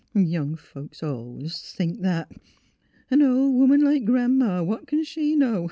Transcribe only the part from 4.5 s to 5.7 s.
what c'n she know?